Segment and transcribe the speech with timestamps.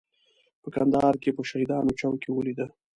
[0.61, 2.67] په کندهار کې په شهیدانو چوک کې ولیده.